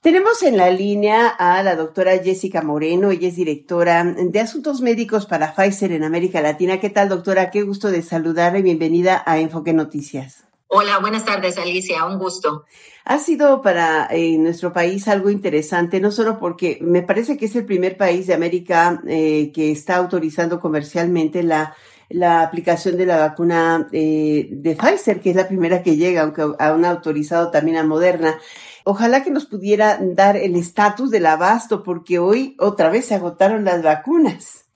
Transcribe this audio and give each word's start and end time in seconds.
Tenemos 0.00 0.42
en 0.42 0.56
la 0.56 0.70
línea 0.70 1.28
a 1.28 1.62
la 1.62 1.76
doctora 1.76 2.16
Jessica 2.16 2.62
Moreno, 2.62 3.10
ella 3.10 3.28
es 3.28 3.36
directora 3.36 4.02
de 4.02 4.40
Asuntos 4.40 4.80
Médicos 4.80 5.26
para 5.26 5.54
Pfizer 5.54 5.92
en 5.92 6.04
América 6.04 6.40
Latina. 6.40 6.80
¿Qué 6.80 6.88
tal, 6.88 7.10
doctora? 7.10 7.50
Qué 7.50 7.64
gusto 7.64 7.90
de 7.90 8.00
saludarle. 8.00 8.62
Bienvenida 8.62 9.22
a 9.26 9.38
Enfoque 9.38 9.74
Noticias. 9.74 10.44
Hola, 10.68 11.00
buenas 11.00 11.26
tardes, 11.26 11.58
Alicia. 11.58 12.06
Un 12.06 12.18
gusto. 12.18 12.64
Ha 13.04 13.18
sido 13.18 13.60
para 13.60 14.08
eh, 14.10 14.38
nuestro 14.38 14.72
país 14.72 15.06
algo 15.06 15.28
interesante, 15.28 16.00
no 16.00 16.10
solo 16.10 16.38
porque 16.38 16.78
me 16.80 17.02
parece 17.02 17.36
que 17.36 17.44
es 17.44 17.54
el 17.54 17.66
primer 17.66 17.98
país 17.98 18.26
de 18.26 18.32
América 18.32 19.02
eh, 19.06 19.52
que 19.52 19.70
está 19.70 19.96
autorizando 19.96 20.60
comercialmente 20.60 21.42
la, 21.42 21.74
la 22.10 22.42
aplicación 22.42 22.96
de 22.96 23.06
la 23.06 23.18
vacuna 23.18 23.88
eh, 23.92 24.48
de 24.50 24.76
Pfizer, 24.76 25.20
que 25.20 25.30
es 25.30 25.36
la 25.36 25.48
primera 25.48 25.82
que 25.82 25.96
llega, 25.96 26.22
aunque 26.22 26.42
aún 26.58 26.84
ha 26.84 26.90
autorizado 26.90 27.50
también 27.50 27.76
a 27.76 27.84
Moderna. 27.84 28.38
Ojalá 28.84 29.22
que 29.22 29.30
nos 29.30 29.46
pudiera 29.46 29.98
dar 30.00 30.36
el 30.36 30.56
estatus 30.56 31.10
del 31.10 31.26
abasto, 31.26 31.82
porque 31.82 32.18
hoy 32.18 32.56
otra 32.58 32.90
vez 32.90 33.06
se 33.06 33.14
agotaron 33.14 33.64
las 33.64 33.82
vacunas. 33.82 34.66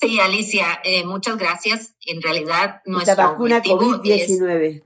Sí, 0.00 0.20
Alicia, 0.20 0.80
eh, 0.84 1.04
muchas 1.04 1.36
gracias. 1.36 1.96
En 2.06 2.22
realidad, 2.22 2.80
nuestra 2.84 3.14
vacuna 3.14 3.62
COVID-19. 3.62 4.82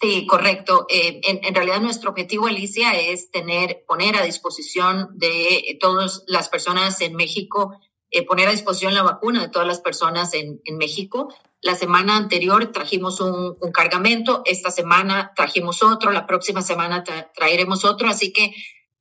Sí, 0.00 0.26
correcto. 0.26 0.86
Eh, 0.88 1.20
en, 1.24 1.54
realidad 1.54 1.80
nuestro 1.80 2.10
objetivo, 2.10 2.46
Alicia, 2.46 2.98
es 2.98 3.30
tener, 3.30 3.84
poner 3.86 4.16
a 4.16 4.24
disposición 4.24 5.08
de 5.14 5.76
todas 5.80 6.24
las 6.26 6.48
personas 6.48 7.00
en 7.00 7.16
México, 7.16 7.78
eh, 8.10 8.24
poner 8.24 8.48
a 8.48 8.52
disposición 8.52 8.94
la 8.94 9.02
vacuna 9.02 9.42
de 9.42 9.48
todas 9.48 9.68
las 9.68 9.80
personas 9.80 10.34
en, 10.34 10.60
en 10.64 10.76
México 10.76 11.28
la 11.62 11.74
semana 11.74 12.16
anterior 12.16 12.72
trajimos 12.72 13.20
un, 13.20 13.54
cargamento, 13.72 14.42
esta 14.46 14.70
semana 14.70 15.32
trajimos 15.36 15.82
otro, 15.82 16.10
la 16.10 16.26
próxima 16.26 16.62
semana 16.62 17.04
traeremos 17.34 17.84
otro, 17.84 18.08
así 18.08 18.32
que 18.32 18.54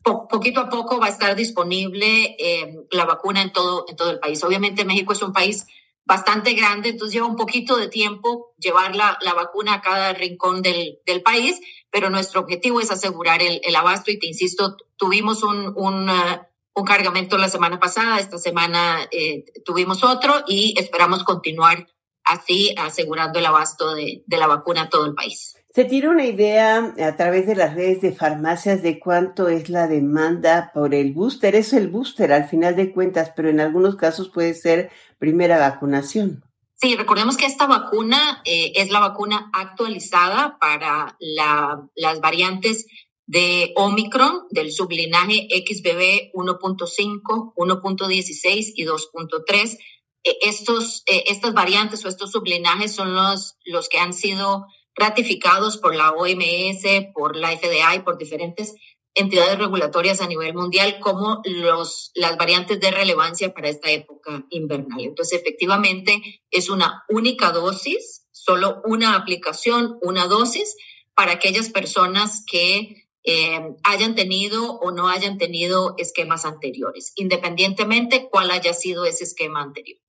poquito 0.03 0.59
a 0.59 0.69
poco 0.69 0.99
va 0.99 1.05
a 1.05 1.09
estar 1.09 1.35
disponible 1.35 2.35
eh, 2.37 2.75
la 2.91 3.05
vacuna 3.05 3.41
en 3.41 3.53
todo, 3.53 3.85
en 3.87 3.95
todo 3.95 4.09
el 4.09 4.19
país. 4.19 4.43
Obviamente 4.43 4.83
México 4.83 5.13
es 5.13 5.21
un 5.21 5.31
país 5.31 5.67
bastante 6.05 6.53
grande, 6.53 6.89
entonces 6.89 7.13
lleva 7.13 7.27
un 7.27 7.35
poquito 7.35 7.77
de 7.77 7.87
tiempo 7.87 8.53
llevar 8.57 8.95
la, 8.95 9.17
vacuna 9.35 9.75
a 9.75 9.81
cada 9.81 10.13
rincón 10.13 10.61
del, 10.61 10.99
país, 11.23 11.61
pero 11.91 12.09
nuestro 12.09 12.41
objetivo 12.41 12.81
es 12.81 12.91
asegurar 12.91 13.41
el, 13.41 13.75
abasto 13.75 14.11
y 14.11 14.19
te 14.19 14.27
insisto, 14.27 14.75
tuvimos 14.97 15.43
un, 15.43 15.71
un, 15.75 16.09
uh, 16.09 16.39
un, 16.79 16.85
cargamento 16.85 17.37
la 17.37 17.49
semana 17.49 17.79
pasada, 17.79 18.19
esta 18.19 18.37
semana 18.37 19.07
eh, 19.11 19.45
tuvimos 19.65 20.03
otro 20.03 20.43
y 20.47 20.73
esperamos 20.77 21.23
continuar 21.23 21.87
así 22.23 22.73
asegurando 22.77 23.39
el 23.39 23.45
abasto 23.45 23.95
de, 23.95 24.23
la 24.27 24.47
vacuna 24.47 24.83
a 24.83 24.89
todo 24.89 25.05
el 25.05 25.13
país. 25.13 25.55
¿Se 25.73 25.85
tiene 25.85 26.09
una 26.09 26.25
idea 26.25 26.93
a 27.03 27.15
través 27.15 27.45
de 27.45 27.55
las 27.55 27.75
redes 27.75 28.01
de 28.01 28.11
farmacias 28.11 28.81
de 28.81 28.99
cuánto 28.99 29.49
es 29.49 29.69
la 29.69 29.87
demanda 29.87 30.71
por 30.73 30.95
el 30.95 31.13
booster? 31.13 31.55
Es 31.55 31.73
el 31.73 31.89
booster 31.89 32.33
al 32.33 32.47
final 32.47 32.75
de 32.75 32.91
cuentas, 32.91 33.31
pero 33.35 33.49
en 33.49 33.59
algunos 33.59 33.95
casos 33.95 34.29
puede 34.29 34.53
ser 34.53 34.89
primera 35.19 35.59
vacunación. 35.59 36.43
Sí, 36.81 36.95
recordemos 36.95 37.35
que 37.35 37.45
esta 37.45 37.67
vacuna 37.67 38.41
eh, 38.45 38.71
es 38.75 38.89
la 38.89 39.01
vacuna 39.01 39.51
actualizada 39.53 40.57
para 40.59 41.17
las 41.19 42.21
variantes 42.21 42.87
de 43.29 43.73
Omicron 43.75 44.47
del 44.49 44.71
sublinaje 44.71 45.47
XBB 45.51 46.31
1.5, 46.33 47.53
1.16 47.55 48.71
y 48.75 48.85
2.3 48.85 49.77
eh, 50.23 50.37
estos, 50.41 51.03
eh, 51.05 51.25
estas 51.27 51.53
variantes 51.53 52.03
o 52.03 52.07
estos 52.07 52.31
sublinajes 52.31 52.95
son 52.95 53.13
los, 53.13 53.55
los 53.65 53.87
que 53.87 53.99
han 53.99 54.13
sido 54.13 54.65
ratificados 54.95 55.77
por 55.77 55.95
la 55.95 56.09
OMS, 56.11 57.11
por 57.13 57.35
la 57.35 57.55
FDA 57.55 57.97
y 57.97 57.99
por 57.99 58.17
diferentes 58.17 58.73
entidades 59.13 59.59
regulatorias 59.59 60.21
a 60.21 60.27
nivel 60.27 60.55
mundial 60.55 60.99
como 60.99 61.43
los, 61.45 62.09
las 62.15 62.35
variantes 62.35 62.79
de 62.79 62.89
relevancia 62.89 63.53
para 63.53 63.69
esta 63.69 63.91
época 63.91 64.43
invernal. 64.49 65.01
Entonces, 65.01 65.39
efectivamente, 65.39 66.41
es 66.49 66.69
una 66.71 67.03
única 67.09 67.51
dosis, 67.51 68.25
solo 68.31 68.81
una 68.85 69.15
aplicación, 69.15 69.99
una 70.01 70.25
dosis 70.25 70.75
para 71.13 71.33
aquellas 71.33 71.69
personas 71.69 72.43
que 72.49 73.08
eh, 73.23 73.75
hayan 73.83 74.15
tenido 74.15 74.79
o 74.79 74.91
no 74.91 75.09
hayan 75.09 75.37
tenido 75.37 75.95
esquemas 75.97 76.45
anteriores, 76.45 77.13
independientemente 77.15 78.29
cuál 78.31 78.51
haya 78.51 78.73
sido 78.73 79.05
ese 79.05 79.25
esquema 79.25 79.61
anterior. 79.61 79.99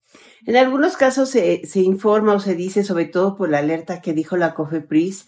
En 0.47 0.57
algunos 0.57 0.97
casos 0.97 1.31
se, 1.31 1.63
informa 1.75 2.35
o 2.35 2.41
se 2.41 2.55
dice, 2.55 2.83
sobre 2.83 3.07
todo 3.07 3.37
por 3.37 3.51
la 3.51 3.59
alerta 3.59 4.01
que 4.01 4.13
dijo 4.13 4.37
la 4.37 4.55
COFEPRIS, 4.55 5.27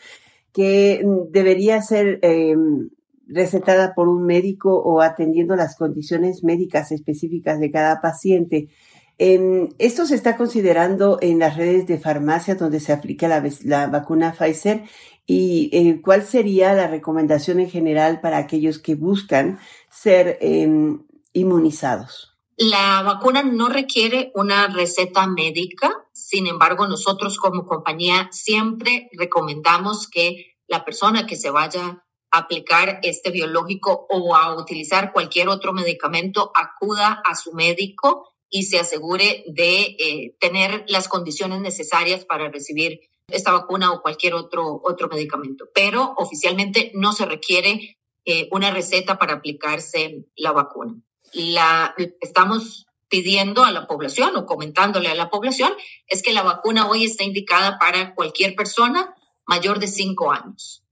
que 0.52 1.02
mm, 1.04 1.30
debería 1.30 1.82
ser 1.82 2.18
em, 2.22 2.90
recetada 3.26 3.94
por 3.94 4.08
un 4.08 4.24
médico 4.24 4.76
o 4.76 5.00
atendiendo 5.00 5.56
las 5.56 5.76
condiciones 5.76 6.42
médicas 6.44 6.92
específicas 6.92 7.60
de 7.60 7.70
cada 7.70 8.00
paciente. 8.00 8.68
Em, 9.18 9.68
esto 9.78 10.06
se 10.06 10.14
está 10.14 10.36
considerando 10.36 11.18
en 11.20 11.38
las 11.38 11.56
redes 11.56 11.86
de 11.86 11.98
farmacia 11.98 12.54
donde 12.54 12.80
se 12.80 12.92
aplica 12.92 13.28
la, 13.28 13.86
vacuna 13.86 14.32
Pfizer 14.32 14.84
y 15.26 15.70
eh, 15.72 16.00
cuál 16.02 16.24
sería 16.24 16.72
la 16.74 16.88
recomendación 16.88 17.60
en 17.60 17.70
general 17.70 18.20
para 18.20 18.38
aquellos 18.38 18.78
que 18.78 18.94
buscan 18.94 19.58
ser 19.90 20.38
em, 20.40 21.04
inmunizados. 21.32 22.32
La 22.56 23.02
vacuna 23.02 23.42
no 23.42 23.68
requiere 23.68 24.30
una 24.34 24.68
receta 24.68 25.26
médica, 25.26 25.90
sin 26.12 26.46
embargo, 26.46 26.86
nosotros 26.86 27.38
como 27.38 27.66
compañía 27.66 28.28
siempre 28.30 29.08
recomendamos 29.12 30.08
que 30.08 30.56
la 30.68 30.84
persona 30.84 31.26
que 31.26 31.36
se 31.36 31.50
vaya 31.50 32.04
a 32.30 32.38
aplicar 32.38 33.00
este 33.02 33.30
biológico 33.30 34.06
o 34.08 34.34
a 34.34 34.54
utilizar 34.56 35.12
cualquier 35.12 35.48
otro 35.48 35.72
medicamento 35.72 36.50
acuda 36.54 37.22
a 37.24 37.34
su 37.34 37.52
médico 37.52 38.31
y 38.52 38.62
se 38.64 38.78
asegure 38.78 39.42
de 39.48 39.96
eh, 39.98 40.36
tener 40.38 40.84
las 40.86 41.08
condiciones 41.08 41.60
necesarias 41.60 42.24
para 42.24 42.50
recibir 42.50 43.00
esta 43.26 43.50
vacuna 43.50 43.90
o 43.90 44.02
cualquier 44.02 44.34
otro, 44.34 44.80
otro 44.84 45.08
medicamento. 45.08 45.68
Pero 45.74 46.14
oficialmente 46.16 46.92
no 46.94 47.12
se 47.12 47.26
requiere 47.26 47.98
eh, 48.24 48.48
una 48.52 48.70
receta 48.70 49.18
para 49.18 49.34
aplicarse 49.34 50.26
la 50.36 50.52
vacuna 50.52 51.02
la, 51.32 51.94
estamos 52.20 52.86
pidiendo 53.08 53.64
a 53.64 53.72
la 53.72 53.86
población 53.86 54.36
o 54.36 54.46
comentándole 54.46 55.08
a 55.08 55.14
la 55.14 55.30
población 55.30 55.72
es 56.06 56.22
que 56.22 56.32
la 56.32 56.42
vacuna 56.42 56.88
hoy 56.88 57.04
está 57.04 57.24
indicada 57.24 57.78
para 57.78 58.14
cualquier 58.14 58.54
persona 58.54 59.14
mayor 59.46 59.78
de 59.78 59.88
cinco 59.88 60.32
años. 60.32 60.82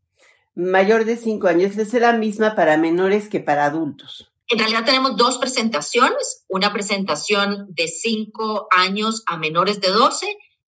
Mayor 0.54 1.04
de 1.04 1.16
cinco 1.16 1.46
años, 1.46 1.78
es 1.78 1.92
la 1.94 2.12
misma 2.12 2.54
para 2.54 2.76
menores 2.76 3.28
que 3.28 3.40
para 3.40 3.64
adultos. 3.64 4.29
En 4.50 4.58
realidad 4.58 4.84
tenemos 4.84 5.16
dos 5.16 5.38
presentaciones, 5.38 6.44
una 6.48 6.72
presentación 6.72 7.68
de 7.70 7.86
cinco 7.86 8.66
años 8.76 9.22
a 9.26 9.36
menores 9.36 9.80
de 9.80 9.90
12 9.90 10.26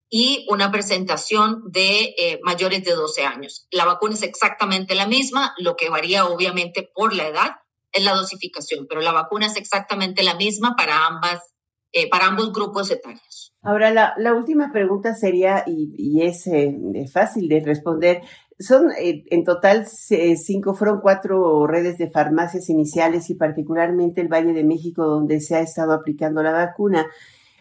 y 0.09 0.47
una 0.49 0.71
presentación 0.71 1.65
de 1.67 2.15
eh, 2.17 2.39
mayores 2.45 2.85
de 2.85 2.93
12 2.93 3.25
años. 3.25 3.67
La 3.73 3.85
vacuna 3.85 4.15
es 4.15 4.23
exactamente 4.23 4.95
la 4.95 5.09
misma, 5.09 5.53
lo 5.59 5.75
que 5.75 5.89
varía 5.89 6.27
obviamente 6.27 6.89
por 6.95 7.13
la 7.13 7.27
edad 7.27 7.51
es 7.91 8.05
la 8.05 8.15
dosificación, 8.15 8.87
pero 8.89 9.01
la 9.01 9.13
vacuna 9.13 9.47
es 9.47 9.57
exactamente 9.57 10.23
la 10.23 10.35
misma 10.35 10.77
para 10.77 11.07
ambas, 11.07 11.55
eh, 11.93 12.09
para 12.09 12.27
ambos 12.27 12.53
grupos 12.53 12.91
etarios. 12.91 13.53
Ahora, 13.63 13.91
la, 13.91 14.15
la 14.17 14.35
última 14.35 14.73
pregunta 14.73 15.15
sería, 15.15 15.65
y, 15.67 16.23
es 16.23 16.47
eh, 16.47 16.75
fácil 17.13 17.49
de 17.49 17.61
responder, 17.61 18.23
son 18.63 18.91
eh, 18.99 19.25
en 19.31 19.45
total 19.45 19.87
cinco, 19.87 20.75
fueron 20.75 21.01
cuatro 21.01 21.67
redes 21.67 21.99
de 21.99 22.11
farmacias 22.11 22.69
iniciales 22.71 23.29
y 23.31 23.35
particularmente 23.35 24.21
el 24.21 24.29
Valle 24.29 24.53
de 24.53 24.65
México 24.65 25.05
donde 25.05 25.41
se 25.41 25.57
ha 25.57 25.61
estado 25.61 25.93
aplicando 25.93 26.43
la 26.43 26.53
vacuna. 26.53 27.07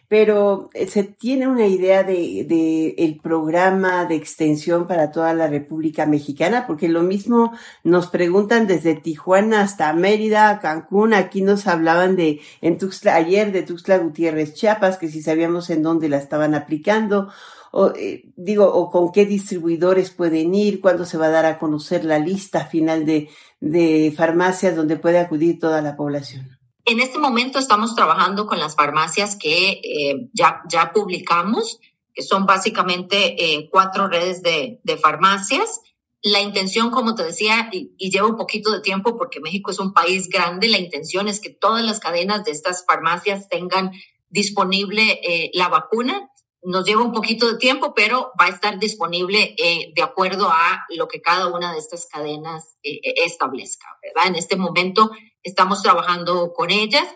Pero 0.07 0.69
eh, 0.73 0.87
se 0.87 1.03
tiene 1.03 1.47
una 1.47 1.67
idea 1.67 2.03
de, 2.03 2.95
el 2.97 3.19
programa 3.21 4.03
de 4.03 4.15
extensión 4.15 4.85
para 4.85 5.09
toda 5.09 5.33
la 5.33 5.47
República 5.47 6.05
Mexicana, 6.05 6.67
porque 6.67 6.89
lo 6.89 7.01
mismo 7.01 7.53
nos 7.85 8.07
preguntan 8.07 8.67
desde 8.67 8.95
Tijuana 8.95 9.61
hasta 9.61 9.93
Mérida, 9.93 10.59
Cancún, 10.59 11.13
aquí 11.13 11.41
nos 11.41 11.65
hablaban 11.65 12.17
de 12.17 12.41
en 12.59 12.77
Tuxtla, 12.77 13.15
ayer 13.15 13.53
de 13.53 13.63
Tuxtla 13.63 13.99
Gutiérrez, 13.99 14.53
Chiapas, 14.53 14.97
que 14.97 15.07
si 15.07 15.21
sabíamos 15.21 15.69
en 15.69 15.81
dónde 15.81 16.09
la 16.09 16.17
estaban 16.17 16.55
aplicando, 16.55 17.29
o 17.71 17.93
eh, 17.95 18.23
digo, 18.35 18.65
o 18.65 18.89
con 18.89 19.11
qué 19.11 19.25
distribuidores 19.25 20.11
pueden 20.11 20.53
ir, 20.53 20.81
cuándo 20.81 21.05
se 21.05 21.17
va 21.17 21.27
a 21.27 21.31
dar 21.31 21.45
a 21.45 21.59
conocer 21.59 22.05
la 22.05 22.19
lista 22.19 22.65
final 22.65 23.05
de, 23.05 23.29
de 23.59 24.13
farmacias 24.15 24.75
donde 24.75 24.97
puede 24.97 25.19
acudir 25.19 25.59
toda 25.59 25.81
la 25.81 25.95
población. 25.95 26.61
En 26.85 26.99
este 26.99 27.19
momento 27.19 27.59
estamos 27.59 27.95
trabajando 27.95 28.47
con 28.47 28.59
las 28.59 28.75
farmacias 28.75 29.35
que 29.35 29.81
eh, 29.83 30.29
ya, 30.33 30.61
ya 30.67 30.91
publicamos, 30.91 31.79
que 32.13 32.23
son 32.23 32.45
básicamente 32.45 33.35
eh, 33.41 33.69
cuatro 33.71 34.07
redes 34.07 34.41
de, 34.41 34.79
farmacias. 35.01 35.81
La 36.23 36.41
intención, 36.41 36.89
como 36.89 37.15
te 37.15 37.23
decía, 37.23 37.69
y, 37.71 37.93
lleva 38.09 38.27
un 38.27 38.35
poquito 38.35 38.71
de 38.71 38.81
tiempo 38.81 39.15
porque 39.17 39.39
México 39.39 39.71
es 39.71 39.79
un 39.79 39.93
país 39.93 40.27
grande, 40.27 40.69
la 40.69 40.79
intención 40.79 41.27
es 41.27 41.39
que 41.39 41.51
todas 41.51 41.83
las 41.83 41.99
cadenas 41.99 42.43
de 42.45 42.51
estas 42.51 42.83
farmacias 42.85 43.47
tengan 43.47 43.91
disponible 44.29 45.19
eh, 45.23 45.51
la 45.53 45.69
vacuna. 45.69 46.30
Nos 46.63 46.85
lleva 46.85 47.01
un 47.01 47.11
poquito 47.11 47.51
de 47.51 47.57
tiempo, 47.57 47.93
pero 47.93 48.31
va 48.39 48.45
a 48.45 48.49
estar 48.49 48.77
disponible 48.77 49.55
de 49.95 50.01
acuerdo 50.01 50.47
a 50.49 50.85
lo 50.89 51.07
que 51.07 51.21
cada 51.21 51.47
una 51.47 51.73
de 51.73 51.79
estas 51.79 52.05
cadenas 52.05 52.77
establezca, 52.81 53.87
¿verdad? 54.01 54.27
En 54.27 54.35
este 54.35 54.55
momento 54.55 55.11
estamos 55.43 55.81
trabajando 55.81 56.53
con 56.53 56.69
ellas. 56.69 57.07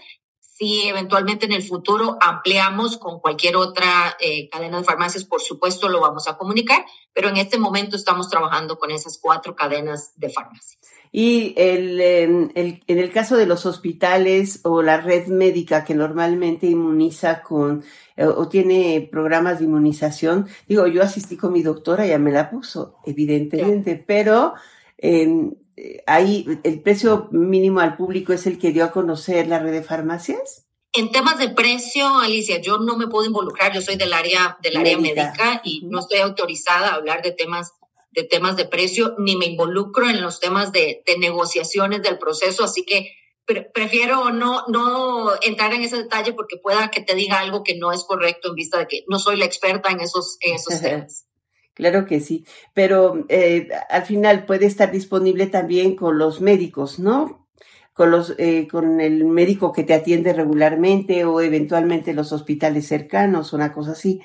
Si 0.57 0.87
eventualmente 0.87 1.47
en 1.47 1.51
el 1.51 1.63
futuro 1.63 2.17
ampliamos 2.21 2.97
con 2.97 3.19
cualquier 3.19 3.57
otra 3.57 4.15
eh, 4.21 4.47
cadena 4.47 4.77
de 4.77 4.85
farmacias, 4.85 5.25
por 5.25 5.41
supuesto 5.41 5.89
lo 5.89 5.99
vamos 5.99 6.29
a 6.29 6.37
comunicar, 6.37 6.85
pero 7.11 7.27
en 7.27 7.35
este 7.35 7.57
momento 7.57 7.97
estamos 7.97 8.29
trabajando 8.29 8.79
con 8.79 8.89
esas 8.89 9.17
cuatro 9.17 9.53
cadenas 9.53 10.13
de 10.15 10.29
farmacias. 10.29 10.77
Y 11.11 11.53
el, 11.57 11.99
em, 11.99 12.49
el, 12.55 12.81
en 12.87 12.99
el 12.99 13.11
caso 13.11 13.35
de 13.35 13.47
los 13.47 13.65
hospitales 13.65 14.61
o 14.63 14.81
la 14.81 15.01
red 15.01 15.27
médica 15.27 15.83
que 15.83 15.93
normalmente 15.93 16.67
inmuniza 16.67 17.41
con 17.41 17.83
eh, 18.15 18.25
o 18.25 18.47
tiene 18.47 19.09
programas 19.11 19.59
de 19.59 19.65
inmunización, 19.65 20.47
digo, 20.69 20.87
yo 20.87 21.03
asistí 21.03 21.35
con 21.35 21.51
mi 21.51 21.63
doctora, 21.63 22.07
ya 22.07 22.17
me 22.17 22.31
la 22.31 22.49
puso, 22.49 22.95
evidentemente, 23.05 24.01
pero 24.07 24.53
eh, 24.97 25.51
ahí 26.07 26.45
el 26.63 26.81
precio 26.81 27.27
mínimo 27.31 27.79
al 27.79 27.97
público 27.97 28.33
es 28.33 28.47
el 28.47 28.57
que 28.57 28.71
dio 28.71 28.85
a 28.85 28.91
conocer 28.91 29.47
la 29.47 29.59
red 29.59 29.71
de 29.71 29.83
farmacias. 29.83 30.65
En 30.93 31.11
temas 31.11 31.37
de 31.37 31.49
precio, 31.49 32.07
Alicia, 32.19 32.61
yo 32.61 32.77
no 32.77 32.95
me 32.95 33.07
puedo 33.07 33.25
involucrar, 33.25 33.73
yo 33.73 33.81
soy 33.81 33.97
del 33.97 34.13
área 34.13 34.57
del 34.61 34.77
área 34.77 34.97
médica, 34.97 35.61
y 35.63 35.81
no 35.85 35.99
estoy 35.99 36.19
autorizada 36.19 36.89
a 36.89 36.95
hablar 36.95 37.21
de 37.21 37.31
temas 37.31 37.73
de 38.11 38.23
temas 38.23 38.55
de 38.55 38.63
precio, 38.63 39.13
ni 39.17 39.35
me 39.35 39.45
involucro 39.45 40.09
en 40.09 40.21
los 40.21 40.39
temas 40.39 40.71
de, 40.71 41.03
de 41.05 41.17
negociaciones 41.17 42.01
del 42.01 42.17
proceso, 42.17 42.63
así 42.63 42.85
que 42.85 43.11
prefiero 43.45 44.31
no, 44.31 44.65
no 44.67 45.33
entrar 45.41 45.73
en 45.73 45.83
ese 45.83 45.97
detalle 45.97 46.33
porque 46.33 46.57
pueda 46.57 46.89
que 46.89 47.01
te 47.01 47.13
diga 47.13 47.39
algo 47.39 47.63
que 47.63 47.75
no 47.75 47.91
es 47.91 48.03
correcto 48.03 48.49
en 48.49 48.55
vista 48.55 48.79
de 48.79 48.87
que 48.87 49.03
no 49.07 49.19
soy 49.19 49.37
la 49.37 49.45
experta 49.45 49.91
en 49.91 49.99
esos, 49.99 50.37
en 50.39 50.55
esos 50.55 50.81
temas. 50.81 51.27
Claro 51.75 52.05
que 52.05 52.21
sí, 52.21 52.45
pero 52.73 53.25
eh, 53.27 53.67
al 53.89 54.05
final 54.05 54.45
puede 54.45 54.65
estar 54.65 54.93
disponible 54.93 55.47
también 55.47 55.97
con 55.97 56.17
los 56.17 56.39
médicos, 56.39 56.99
¿no? 56.99 57.49
Con, 57.91 58.11
los, 58.11 58.33
eh, 58.37 58.67
con 58.71 59.01
el 59.01 59.25
médico 59.25 59.73
que 59.73 59.83
te 59.83 59.93
atiende 59.93 60.31
regularmente 60.31 61.25
o 61.25 61.41
eventualmente 61.41 62.13
los 62.13 62.31
hospitales 62.31 62.87
cercanos, 62.87 63.51
una 63.51 63.73
cosa 63.73 63.91
así. 63.91 64.21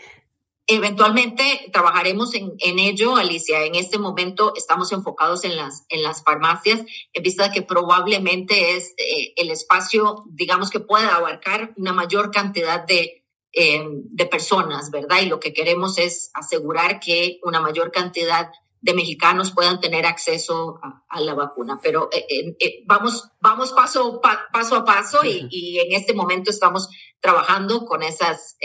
Eventualmente 0.68 1.42
trabajaremos 1.72 2.34
en, 2.34 2.52
en, 2.58 2.78
ello, 2.78 3.16
Alicia. 3.16 3.64
En 3.64 3.74
este 3.74 3.98
momento 3.98 4.52
estamos 4.56 4.92
enfocados 4.92 5.42
en 5.42 5.56
las, 5.56 5.84
en 5.88 6.04
las 6.04 6.22
farmacias, 6.22 6.84
en 7.12 7.22
vista 7.24 7.48
de 7.48 7.50
que 7.52 7.62
probablemente 7.62 8.76
es 8.76 8.94
eh, 8.96 9.32
el 9.36 9.50
espacio, 9.50 10.22
digamos, 10.28 10.70
que 10.70 10.78
pueda 10.78 11.16
abarcar 11.16 11.72
una 11.76 11.92
mayor 11.92 12.30
cantidad 12.30 12.86
de, 12.86 13.19
eh, 13.52 13.84
de 13.84 14.26
personas, 14.26 14.90
¿verdad? 14.90 15.20
Y 15.22 15.26
lo 15.26 15.40
que 15.40 15.52
queremos 15.52 15.98
es 15.98 16.30
asegurar 16.34 17.00
que 17.00 17.40
una 17.42 17.60
mayor 17.60 17.90
cantidad 17.90 18.50
de 18.80 18.94
mexicanos 18.94 19.50
puedan 19.50 19.80
tener 19.80 20.06
acceso 20.06 20.80
a, 21.08 21.20
la 21.20 21.34
vacuna. 21.34 21.78
Pero 21.82 22.08
eh, 22.12 22.56
eh, 22.58 22.82
vamos, 22.86 23.30
vamos 23.40 23.72
paso, 23.72 24.20
paso 24.52 24.76
a 24.76 24.84
paso 24.84 25.24
y, 25.24 25.48
y, 25.50 25.78
en 25.80 25.92
este 25.92 26.14
momento 26.14 26.50
estamos 26.50 26.88
trabajando 27.20 27.84
con 27.84 28.02
esas, 28.02 28.56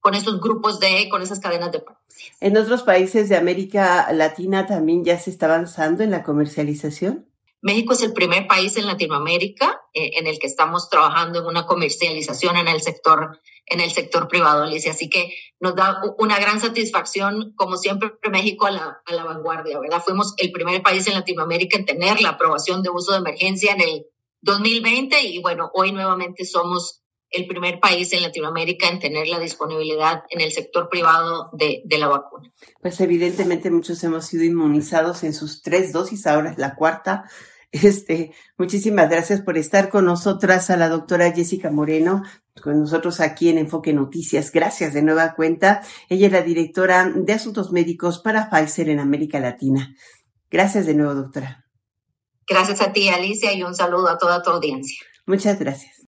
con 0.00 0.14
esos 0.14 0.40
grupos 0.40 0.80
de, 0.80 1.08
con 1.10 1.20
esas 1.20 1.40
cadenas 1.40 1.72
de 1.72 1.82
¿En 2.40 2.56
otros 2.56 2.82
países 2.82 3.28
de 3.28 3.36
América 3.36 4.10
Latina 4.12 4.66
también 4.66 5.04
ya 5.04 5.18
se 5.18 5.30
está 5.30 5.46
avanzando 5.46 6.02
en 6.02 6.10
la 6.10 6.22
comercialización? 6.22 7.26
México 7.66 7.94
es 7.94 8.02
el 8.02 8.12
primer 8.12 8.46
país 8.46 8.76
en 8.76 8.86
Latinoamérica 8.86 9.82
en 9.92 10.28
el 10.28 10.38
que 10.38 10.46
estamos 10.46 10.88
trabajando 10.88 11.40
en 11.40 11.46
una 11.46 11.66
comercialización 11.66 12.56
en 12.56 12.68
el 12.68 12.80
sector 12.80 13.40
en 13.66 13.80
el 13.80 13.90
sector 13.90 14.28
privado, 14.28 14.62
Alicia. 14.62 14.92
Así 14.92 15.10
que 15.10 15.34
nos 15.58 15.74
da 15.74 16.00
una 16.18 16.38
gran 16.38 16.60
satisfacción, 16.60 17.54
como 17.56 17.76
siempre, 17.76 18.12
México 18.30 18.66
a 18.66 18.70
la, 18.70 19.02
a 19.04 19.12
la 19.12 19.24
vanguardia, 19.24 19.80
¿verdad? 19.80 20.00
Fuimos 20.04 20.34
el 20.38 20.52
primer 20.52 20.80
país 20.80 21.08
en 21.08 21.14
Latinoamérica 21.14 21.76
en 21.76 21.84
tener 21.84 22.20
la 22.20 22.28
aprobación 22.28 22.84
de 22.84 22.90
uso 22.90 23.10
de 23.10 23.18
emergencia 23.18 23.72
en 23.72 23.80
el 23.80 24.06
2020 24.42 25.20
y 25.22 25.42
bueno, 25.42 25.72
hoy 25.74 25.90
nuevamente 25.90 26.44
somos 26.44 27.02
el 27.30 27.48
primer 27.48 27.80
país 27.80 28.12
en 28.12 28.22
Latinoamérica 28.22 28.88
en 28.88 29.00
tener 29.00 29.26
la 29.26 29.40
disponibilidad 29.40 30.22
en 30.30 30.40
el 30.40 30.52
sector 30.52 30.88
privado 30.88 31.50
de, 31.52 31.82
de, 31.84 31.98
la 31.98 32.06
vacuna. 32.06 32.52
Pues 32.80 33.00
evidentemente 33.00 33.68
muchos 33.72 34.04
hemos 34.04 34.26
sido 34.26 34.44
inmunizados 34.44 35.24
en 35.24 35.34
sus 35.34 35.62
tres 35.62 35.92
dosis, 35.92 36.28
ahora 36.28 36.52
es 36.52 36.58
la 36.58 36.76
cuarta. 36.76 37.24
Este, 37.72 38.32
muchísimas 38.56 39.10
gracias 39.10 39.40
por 39.40 39.58
estar 39.58 39.88
con 39.88 40.04
nosotras, 40.04 40.70
a 40.70 40.76
la 40.76 40.88
doctora 40.88 41.32
Jessica 41.32 41.70
Moreno, 41.70 42.22
con 42.62 42.80
nosotros 42.80 43.20
aquí 43.20 43.48
en 43.48 43.58
Enfoque 43.58 43.92
Noticias. 43.92 44.52
Gracias 44.52 44.94
de 44.94 45.02
nueva 45.02 45.34
cuenta. 45.34 45.82
Ella 46.08 46.26
es 46.26 46.32
la 46.32 46.42
directora 46.42 47.10
de 47.14 47.32
Asuntos 47.32 47.72
Médicos 47.72 48.20
para 48.20 48.48
Pfizer 48.48 48.88
en 48.88 49.00
América 49.00 49.40
Latina. 49.40 49.94
Gracias 50.50 50.86
de 50.86 50.94
nuevo, 50.94 51.14
doctora. 51.14 51.64
Gracias 52.48 52.80
a 52.80 52.92
ti, 52.92 53.08
Alicia, 53.08 53.52
y 53.52 53.62
un 53.62 53.74
saludo 53.74 54.08
a 54.08 54.18
toda 54.18 54.42
tu 54.42 54.50
audiencia. 54.50 55.04
Muchas 55.26 55.58
gracias. 55.58 55.95